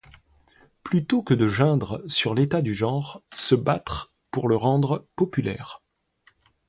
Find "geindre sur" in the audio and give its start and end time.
1.47-2.33